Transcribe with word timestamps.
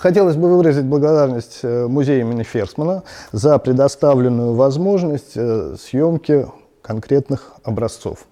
Хотелось 0.00 0.36
бы 0.36 0.56
выразить 0.56 0.84
благодарность 0.84 1.58
э, 1.64 1.88
музею 1.88 2.20
имени 2.20 2.44
Ферсмана 2.44 3.02
за 3.32 3.58
предоставленную 3.58 4.54
возможность 4.54 5.32
э, 5.34 5.74
съемки 5.76 6.46
конкретных 6.82 7.54
образцов. 7.64 8.24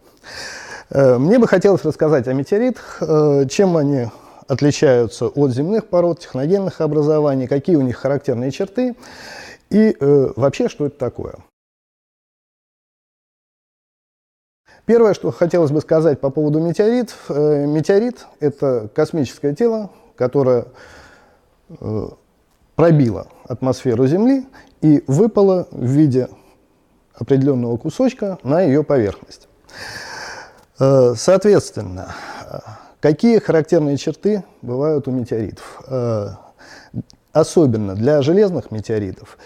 Мне 0.88 1.40
бы 1.40 1.48
хотелось 1.48 1.84
рассказать 1.84 2.29
о 2.29 2.32
метеоритах, 2.32 3.02
чем 3.50 3.77
они 3.77 4.06
отличаются 4.46 5.27
от 5.27 5.50
земных 5.50 5.88
пород, 5.88 6.20
техногенных 6.20 6.80
образований, 6.80 7.48
какие 7.48 7.74
у 7.74 7.80
них 7.80 7.96
характерные 7.96 8.52
черты 8.52 8.95
и 9.69 9.96
вообще, 10.01 10.69
что 10.69 10.87
это 10.87 10.96
такое. 10.96 11.34
Первое, 14.84 15.12
что 15.12 15.33
хотелось 15.33 15.73
бы 15.73 15.80
сказать 15.80 16.20
по 16.20 16.30
поводу 16.30 16.60
метеоритов. 16.60 17.28
Метеорит– 17.28 18.24
это 18.41 18.88
космическое 18.95 19.56
тело, 19.56 19.91
которое 20.14 20.66
Э, 21.69 22.09
пробила 22.77 23.27
атмосферу 23.48 24.07
Земли 24.07 24.47
и 24.83 25.02
выпала 25.07 25.66
в 25.70 25.84
виде 25.84 26.29
определенного 27.15 27.77
кусочка 27.77 28.38
на 28.43 28.61
ее 28.61 28.84
поверхность. 28.84 29.48
Э, 30.79 31.15
соответственно, 31.16 32.15
какие 33.01 33.38
характерные 33.38 33.97
черты 33.97 34.45
бывают 34.62 35.09
у 35.09 35.10
метеоритов? 35.10 35.83
Э, 35.88 36.29
особенно 37.33 37.95
для 37.95 38.23
железных 38.23 38.71
метеоритов, 38.71 39.37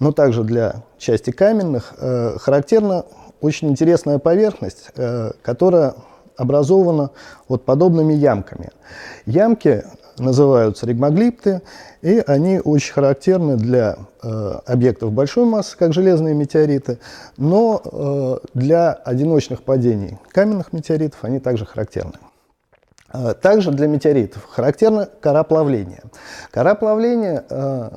но 0.00 0.12
также 0.12 0.44
для 0.44 0.82
части 0.98 1.30
каменных, 1.30 1.94
характерна 2.40 3.04
очень 3.40 3.70
интересная 3.70 4.20
поверхность, 4.20 4.92
которая 5.42 5.94
образована 6.36 7.10
вот 7.48 7.64
подобными 7.64 8.12
ямками. 8.12 8.70
Ямки 9.26 9.84
называются 10.18 10.86
ригмоглипты, 10.86 11.62
и 12.02 12.22
они 12.26 12.60
очень 12.60 12.92
характерны 12.92 13.56
для 13.56 13.96
э, 14.22 14.58
объектов 14.66 15.12
большой 15.12 15.44
массы, 15.44 15.76
как 15.76 15.92
железные 15.92 16.34
метеориты, 16.34 16.98
но 17.36 17.80
э, 17.84 18.46
для 18.54 18.92
одиночных 18.92 19.62
падений 19.62 20.18
каменных 20.30 20.72
метеоритов 20.72 21.24
они 21.24 21.40
также 21.40 21.66
характерны. 21.66 22.18
Э, 23.12 23.34
также 23.34 23.70
для 23.70 23.86
метеоритов 23.86 24.44
характерна 24.48 25.08
кора 25.20 25.44
плавления. 25.44 26.02
Кора 26.50 26.74
плавления 26.74 27.44
э, 27.48 27.90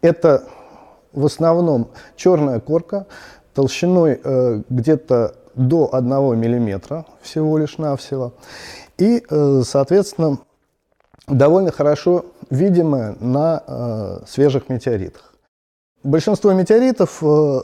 это 0.00 0.44
в 1.12 1.26
основном 1.26 1.90
черная 2.16 2.60
корка 2.60 3.06
толщиной 3.54 4.20
э, 4.22 4.62
где-то 4.68 5.34
до 5.54 5.94
1 5.94 6.08
мм 6.08 7.04
всего 7.20 7.58
лишь 7.58 7.78
навсего. 7.78 8.32
И, 8.98 9.24
э, 9.28 9.62
соответственно, 9.66 10.38
довольно 11.26 11.70
хорошо 11.70 12.26
видимая 12.50 13.16
на 13.20 13.62
э, 13.66 14.18
свежих 14.26 14.68
метеоритах. 14.68 15.34
Большинство 16.02 16.52
метеоритов 16.52 17.22
э, 17.22 17.60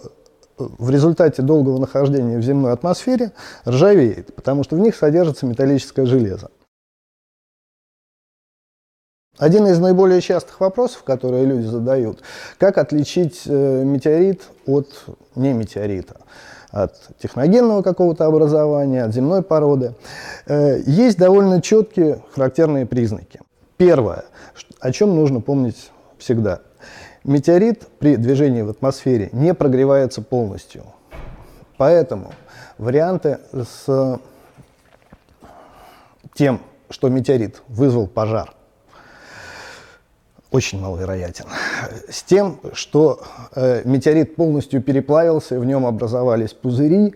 в 0.59 0.91
результате 0.91 1.43
долгого 1.43 1.79
нахождения 1.79 2.39
в 2.39 2.43
земной 2.43 2.73
атмосфере 2.73 3.33
ржавеет, 3.67 4.35
потому 4.35 4.65
что 4.65 4.77
в 4.77 4.81
них 4.81 4.97
содержится 4.97 5.47
металлическое 5.47 6.07
железо. 6.07 6.51
Один 9.39 9.69
из 9.69 9.79
наиболее 9.79 10.21
частых 10.21 10.59
вопросов, 10.59 11.05
которые 11.05 11.47
люди 11.47 11.65
задают, 11.65 12.23
как 12.59 12.77
отличить 12.77 13.43
э, 13.47 13.85
метеорит 13.85 14.43
от 14.67 14.89
неметеорита, 15.37 16.17
от 16.73 16.97
техногенного 17.23 17.83
какого-то 17.83 18.27
образования, 18.27 19.05
от 19.05 19.15
земной 19.15 19.43
породы. 19.43 19.95
Э, 20.47 20.81
есть 20.85 21.19
довольно 21.19 21.63
четкие 21.63 22.21
характерные 22.35 22.85
признаки. 22.85 23.41
Первое, 23.79 24.25
о 24.81 24.91
чем 24.91 25.15
нужно 25.15 25.41
помнить 25.41 25.93
всегда. 26.19 26.61
Метеорит 27.23 27.87
при 28.01 28.17
движении 28.17 28.63
в 28.63 28.71
атмосфере 28.71 29.29
не 29.33 29.55
прогревается 29.55 30.21
полностью. 30.21 30.85
Поэтому 31.77 32.33
варианты 32.77 33.39
с 33.53 34.19
тем, 36.35 36.61
что 36.91 37.09
метеорит 37.09 37.63
вызвал 37.69 38.09
пожар, 38.09 38.53
очень 40.51 40.81
маловероятен. 40.81 41.45
С 42.11 42.25
тем, 42.25 42.59
что 42.73 43.21
э, 43.55 43.83
метеорит 43.85 44.35
полностью 44.35 44.83
переплавился, 44.83 45.61
в 45.61 45.65
нем 45.65 45.87
образовались 45.87 46.53
пузыри, 46.53 47.15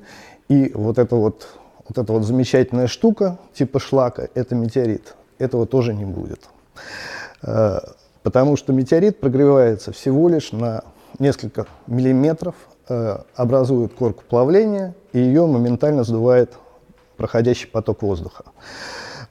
и 0.49 0.71
вот 0.75 0.99
эта 0.99 1.17
вот, 1.17 1.49
вот 1.89 1.99
эта 1.99 2.13
вот 2.13 2.23
замечательная 2.23 2.87
штука 2.87 3.39
типа 3.53 3.81
шлака, 3.81 4.29
это 4.35 4.55
метеорит. 4.55 5.17
Этого 5.43 5.67
тоже 5.67 5.93
не 5.93 6.05
будет. 6.05 6.49
Э, 7.43 7.81
потому 8.23 8.57
что 8.57 8.73
метеорит 8.73 9.19
прогревается 9.19 9.91
всего 9.91 10.29
лишь 10.29 10.53
на 10.53 10.85
несколько 11.19 11.67
миллиметров, 11.89 12.55
э, 12.89 13.19
образует 13.35 13.93
корку 13.93 14.23
плавления, 14.29 14.95
и 15.13 15.19
ее 15.19 15.47
моментально 15.47 16.05
сдувает 16.05 16.53
проходящий 17.17 17.67
поток 17.67 18.03
воздуха. 18.03 18.45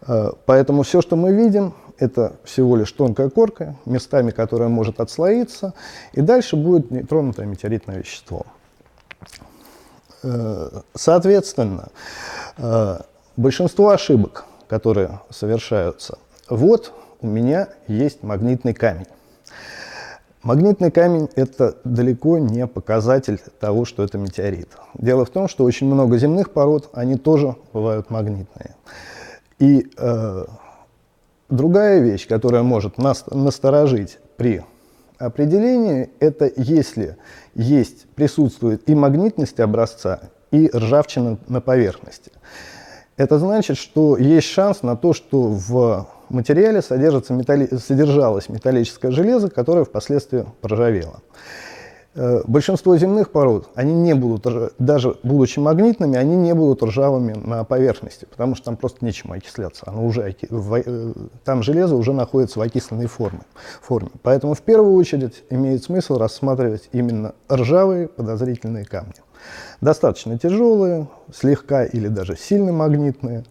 Э, 0.05 0.31
поэтому 0.45 0.83
все, 0.83 0.99
что 0.99 1.15
мы 1.15 1.31
видим, 1.31 1.75
это 1.97 2.33
всего 2.43 2.75
лишь 2.75 2.91
тонкая 2.91 3.29
корка, 3.29 3.77
местами 3.85 4.31
которая 4.31 4.67
может 4.67 4.99
отслоиться, 4.99 5.73
и 6.11 6.19
дальше 6.19 6.57
будет 6.57 6.91
нетронутое 6.91 7.45
метеоритное 7.45 7.99
вещество. 7.99 8.45
Соответственно, 10.93 11.89
большинство 13.37 13.89
ошибок, 13.89 14.45
которые 14.71 15.19
совершаются, 15.29 16.17
вот 16.47 16.93
у 17.19 17.27
меня 17.27 17.67
есть 17.89 18.23
магнитный 18.23 18.73
камень. 18.73 19.07
Магнитный 20.43 20.91
камень– 20.91 21.27
это 21.35 21.75
далеко 21.83 22.37
не 22.37 22.65
показатель 22.67 23.37
того, 23.59 23.83
что 23.83 24.01
это 24.01 24.17
метеорит. 24.17 24.69
Дело 24.93 25.25
в 25.25 25.29
том, 25.29 25.49
что 25.49 25.65
очень 25.65 25.87
много 25.87 26.17
земных 26.17 26.51
пород, 26.51 26.89
они 26.93 27.17
тоже 27.17 27.57
бывают 27.73 28.09
магнитные. 28.09 28.75
И 29.59 29.91
э, 29.97 30.45
другая 31.49 31.99
вещь, 31.99 32.25
которая 32.25 32.63
может 32.63 32.97
нас 32.97 33.25
насторожить 33.29 34.19
при 34.37 34.63
определении, 35.17 36.09
это 36.21 36.49
если 36.55 37.17
есть, 37.55 38.07
присутствует 38.15 38.89
и 38.89 38.95
магнитность 38.95 39.59
образца, 39.59 40.29
и 40.49 40.71
ржавчина 40.73 41.39
на 41.49 41.59
поверхности. 41.59 42.31
Это 43.21 43.37
значит, 43.37 43.77
что 43.77 44.17
есть 44.17 44.47
шанс 44.47 44.81
на 44.81 44.95
то, 44.95 45.13
что 45.13 45.43
в 45.43 46.07
материале 46.29 46.81
содержится 46.81 47.35
металли... 47.35 47.67
содержалось 47.77 48.49
металлическое 48.49 49.11
железо, 49.11 49.47
которое 49.51 49.85
впоследствии 49.85 50.43
проржавело. 50.59 51.19
Э, 52.15 52.41
большинство 52.47 52.97
земных 52.97 53.29
пород, 53.29 53.69
они 53.75 53.93
не 53.93 54.15
будут, 54.15 54.73
даже 54.79 55.17
будучи 55.21 55.59
магнитными, 55.59 56.17
они 56.17 56.35
не 56.35 56.55
будут 56.55 56.81
ржавыми 56.81 57.33
на 57.33 57.63
поверхности, 57.63 58.25
потому 58.25 58.55
что 58.55 58.65
там 58.65 58.75
просто 58.75 59.05
нечем 59.05 59.31
окисляться. 59.31 59.83
Оно 59.85 60.03
уже, 60.03 60.35
э, 60.41 61.13
там 61.43 61.61
железо 61.61 61.97
уже 61.97 62.13
находится 62.13 62.57
в 62.57 62.63
окисленной 62.63 63.05
форме, 63.05 63.41
форме. 63.83 64.09
Поэтому 64.23 64.55
в 64.55 64.61
первую 64.61 64.95
очередь 64.95 65.43
имеет 65.51 65.83
смысл 65.83 66.17
рассматривать 66.17 66.89
именно 66.91 67.35
ржавые 67.51 68.07
подозрительные 68.07 68.85
камни. 68.85 69.13
Достаточно 69.81 70.37
тяжелые, 70.37 71.07
слегка 71.33 71.85
или 71.85 72.07
даже 72.07 72.35
сильно 72.37 72.71
магнитные. 72.71 73.43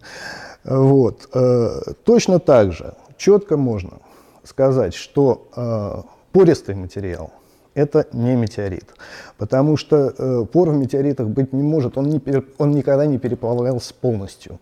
Вот. 0.65 1.29
Э, 1.35 1.81
точно 2.05 2.39
так 2.39 2.73
же 2.73 2.95
четко 3.17 3.57
можно 3.57 3.99
сказать, 4.45 4.95
что 4.95 5.49
э, 5.57 6.03
пористый 6.33 6.75
материал– 6.75 7.33
это 7.75 8.07
не 8.13 8.35
метеорит, 8.35 8.95
потому 9.39 9.77
что 9.77 10.13
э, 10.17 10.45
пор 10.53 10.71
в 10.71 10.77
метеоритах 10.77 11.29
быть 11.29 11.53
не 11.53 11.63
может, 11.63 11.97
он, 11.97 12.09
не, 12.09 12.21
он 12.59 12.73
никогда 12.73 13.07
не 13.07 13.19
переплавлялся 13.19 13.95
полностью. 13.95 14.59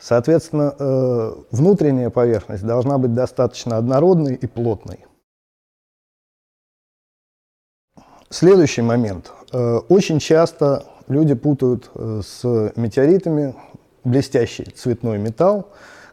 Соответственно, 0.00 0.74
внутренняя 1.52 2.10
поверхность 2.10 2.64
должна 2.64 2.98
быть 2.98 3.14
достаточно 3.14 3.76
однородной 3.76 4.34
и 4.34 4.46
плотной. 4.48 5.06
Следующий 8.32 8.82
момент. 8.82 9.30
Очень 9.52 10.18
часто 10.18 10.86
люди 11.06 11.34
путают 11.34 11.90
с 11.94 12.42
метеоритами 12.76 13.54
блестящий 14.04 14.64
цветной 14.64 15.18
металл, 15.18 15.68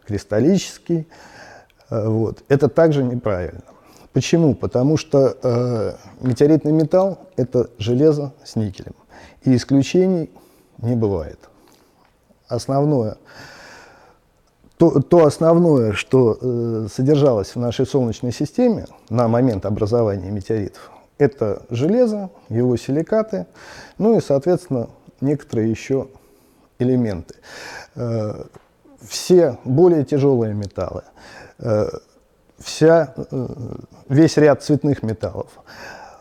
кристаллический. 0.06 1.06
Э, 1.90 2.08
вот. 2.08 2.42
Это 2.48 2.68
также 2.68 3.02
неправильно. 3.02 3.62
Почему? 4.12 4.54
Потому 4.54 4.96
что 4.96 5.36
э, 5.42 5.92
метеоритный 6.20 6.72
металл– 6.72 7.18
это 7.36 7.70
железо 7.78 8.32
с 8.44 8.56
никелем. 8.56 8.94
И 9.42 9.54
исключений 9.54 10.30
не 10.78 10.96
бывает. 10.96 11.38
Основное, 12.48 13.16
то, 14.76 15.00
то 15.00 15.26
основное, 15.26 15.92
что 15.92 16.38
э, 16.40 16.88
содержалось 16.92 17.54
в 17.54 17.60
нашей 17.60 17.86
Солнечной 17.86 18.32
системе 18.32 18.86
на 19.08 19.28
момент 19.28 19.64
образования 19.64 20.30
метеоритов, 20.30 20.90
это 21.20 21.62
железо, 21.68 22.30
его 22.48 22.76
силикаты, 22.76 23.46
ну 23.98 24.16
и, 24.16 24.20
соответственно, 24.20 24.88
некоторые 25.20 25.70
еще 25.70 26.08
элементы. 26.78 27.34
Э, 27.94 28.44
все 29.06 29.58
более 29.64 30.04
тяжелые 30.04 30.54
металлы, 30.54 31.02
э, 31.58 31.88
вся, 32.58 33.14
весь 34.08 34.36
ряд 34.36 34.62
цветных 34.62 35.02
металлов. 35.02 35.48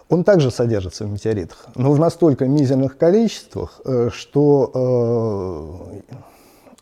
Он 0.09 0.23
также 0.23 0.51
содержится 0.51 1.05
в 1.05 1.09
метеоритах, 1.09 1.67
но 1.75 1.91
в 1.91 1.99
настолько 1.99 2.45
мизерных 2.45 2.97
количествах, 2.97 3.79
что 4.11 6.01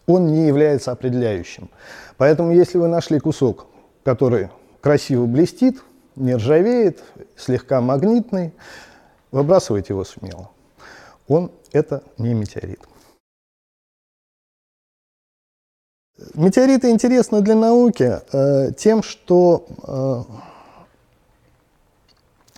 он 0.07 0.27
не 0.27 0.47
является 0.47 0.91
определяющим. 0.91 1.69
Поэтому, 2.15 2.51
если 2.53 2.77
вы 2.77 2.87
нашли 2.87 3.19
кусок, 3.19 3.65
который 4.03 4.49
красиво 4.79 5.25
блестит, 5.25 5.81
не 6.17 6.35
ржавеет, 6.35 7.03
слегка 7.35 7.81
магнитный, 7.81 8.53
выбрасывайте 9.31 9.93
его 9.93 10.03
смело. 10.03 10.49
Он 11.27 11.51
это 11.71 12.03
не 12.17 12.33
метеорит. 12.33 12.81
Метеориты 16.33 16.89
интересны 16.89 17.41
для 17.41 17.55
науки 17.55 18.21
э, 18.31 18.71
тем, 18.73 19.03
что 19.03 19.67
э, 19.83 20.47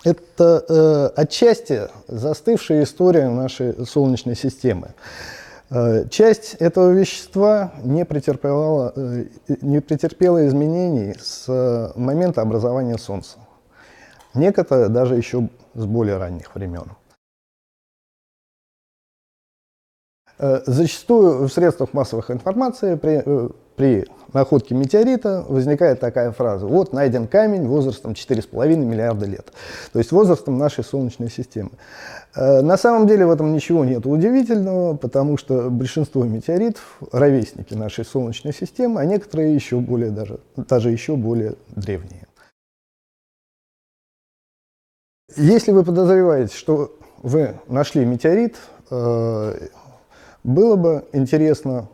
это 0.04 0.64
э, 0.66 1.20
отчасти 1.20 1.88
застывшая 2.08 2.84
история 2.84 3.28
нашей 3.28 3.86
Солнечной 3.86 4.34
системы. 4.34 4.94
Э, 5.68 6.08
часть 6.08 6.54
этого 6.54 6.90
вещества 6.90 7.74
не 7.82 8.06
претерпела, 8.06 8.94
э, 8.96 9.26
не 9.60 9.80
претерпела 9.80 10.46
изменений 10.46 11.14
с 11.20 11.92
момента 11.96 12.40
образования 12.40 12.96
Солнца. 12.96 13.36
Некоторые 14.34 14.88
даже 14.88 15.16
еще 15.16 15.48
с 15.74 15.84
более 15.86 16.18
ранних 16.18 16.54
времен. 16.54 16.84
Э, 20.38 20.62
зачастую 20.64 21.48
в 21.48 21.52
средствах 21.52 21.92
массовых 21.92 22.30
информации 22.30 22.94
при, 22.94 23.22
при 23.76 24.06
находке 24.32 24.74
метеорита 24.74 25.44
возникает 25.46 26.00
такая 26.00 26.32
фраза. 26.32 26.66
Вот 26.66 26.94
найден 26.94 27.26
камень 27.26 27.66
возрастом 27.66 28.12
4,5 28.12 28.76
миллиарда 28.76 29.26
лет. 29.26 29.52
То 29.92 29.98
есть 29.98 30.12
возрастом 30.12 30.56
нашей 30.56 30.82
Солнечной 30.82 31.30
системы. 31.30 31.72
Э, 32.34 32.62
на 32.62 32.78
самом 32.78 33.06
деле 33.06 33.26
в 33.26 33.30
этом 33.30 33.52
ничего 33.52 33.84
нет 33.84 34.06
удивительного, 34.06 34.96
потому 34.96 35.36
что 35.36 35.68
большинство 35.68 36.24
метеоритов– 36.24 36.98
ровесники 37.12 37.74
нашей 37.74 38.06
Солнечной 38.06 38.54
системы, 38.54 39.00
а 39.00 39.04
некоторые 39.04 39.54
еще 39.54 39.78
более 39.78 40.10
даже, 40.10 40.40
даже 40.56 40.90
еще 40.90 41.16
более 41.16 41.54
древние. 41.68 42.19
Если 45.36 45.70
вы 45.70 45.84
подозреваете, 45.84 46.56
что 46.56 46.92
вы 47.22 47.54
нашли 47.68 48.04
метеорит, 48.04 48.56
э, 48.90 49.68
было 50.42 50.76
бы 50.76 51.04
интересно 51.12 51.88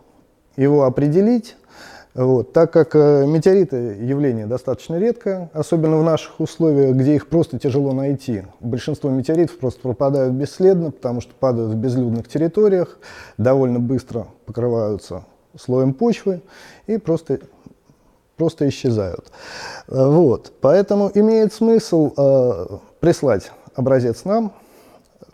его 0.56 0.84
определить, 0.84 1.56
вот, 2.14 2.54
так 2.54 2.72
как 2.72 2.94
э, 2.94 3.26
метеориты 3.26 3.98
явление 4.00 4.46
достаточно 4.46 4.98
редкое, 4.98 5.50
особенно 5.52 5.98
в 5.98 6.02
наших 6.02 6.40
условиях, 6.40 6.96
где 6.96 7.16
их 7.16 7.28
просто 7.28 7.58
тяжело 7.58 7.92
найти. 7.92 8.44
Большинство 8.60 9.10
метеоритов 9.10 9.58
просто 9.58 9.80
пропадают 9.80 10.32
бесследно, 10.32 10.90
потому 10.90 11.20
что 11.20 11.34
падают 11.34 11.72
в 11.72 11.76
безлюдных 11.76 12.28
территориях, 12.28 12.98
довольно 13.36 13.80
быстро 13.80 14.28
покрываются 14.46 15.24
слоем 15.60 15.92
почвы 15.92 16.40
и 16.86 16.96
просто, 16.96 17.40
просто 18.38 18.66
исчезают. 18.70 19.30
Э, 19.88 20.08
вот, 20.08 20.52
поэтому 20.62 21.10
имеет 21.12 21.52
смысл 21.52 22.80
прислать 23.00 23.50
образец 23.74 24.24
нам, 24.24 24.52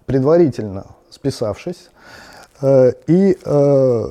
предварительно 0.06 0.86
списавшись, 1.10 1.90
э, 2.60 2.92
и 3.06 3.38
э, 3.44 4.04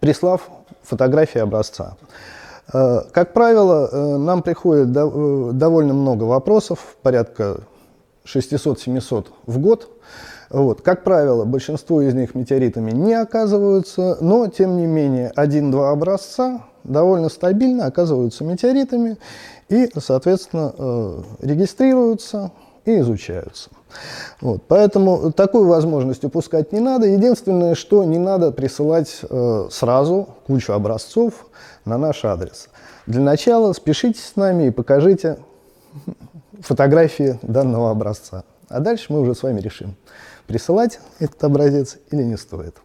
прислав 0.00 0.48
фотографии 0.82 1.40
образца. 1.40 1.96
Э, 2.72 3.02
как 3.12 3.32
правило, 3.32 3.88
э, 3.90 4.16
нам 4.16 4.42
приходит 4.42 4.88
э, 4.96 5.50
довольно 5.52 5.94
много 5.94 6.24
вопросов, 6.24 6.96
порядка 7.02 7.60
600-700 8.24 9.26
в 9.46 9.58
год. 9.58 9.88
Вот. 10.50 10.82
Как 10.82 11.04
правило, 11.04 11.44
большинство 11.44 12.00
из 12.02 12.14
них 12.14 12.34
метеоритами 12.34 12.90
не 12.90 13.14
оказываются, 13.14 14.18
но, 14.20 14.46
тем 14.46 14.76
не 14.76 14.86
менее, 14.86 15.32
один-два 15.34 15.90
образца 15.90 16.62
довольно 16.84 17.28
стабильно 17.28 17.86
оказываются 17.86 18.44
метеоритами 18.44 19.16
и, 19.68 19.90
соответственно, 19.98 21.24
регистрируются 21.40 22.52
и 22.84 22.98
изучаются. 23.00 23.70
Вот, 24.40 24.62
поэтому 24.68 25.32
такую 25.32 25.66
возможность 25.68 26.24
упускать 26.24 26.72
не 26.72 26.80
надо. 26.80 27.06
Единственное, 27.06 27.74
что 27.74 28.04
не 28.04 28.18
надо 28.18 28.50
присылать 28.50 29.20
э, 29.22 29.68
сразу 29.70 30.28
кучу 30.46 30.72
образцов 30.72 31.46
на 31.84 31.96
наш 31.96 32.24
адрес. 32.24 32.68
Для 33.06 33.20
начала 33.20 33.72
спешите 33.72 34.20
с 34.20 34.36
нами 34.36 34.64
и 34.64 34.70
покажите 34.70 35.38
фотографии 36.60 37.38
данного 37.42 37.90
образца. 37.90 38.44
А 38.68 38.80
дальше 38.80 39.12
мы 39.12 39.20
уже 39.20 39.34
с 39.34 39.42
вами 39.42 39.60
решим, 39.60 39.94
присылать 40.46 40.98
этот 41.18 41.42
образец 41.44 41.98
или 42.10 42.22
не 42.22 42.36
стоит. 42.36 42.76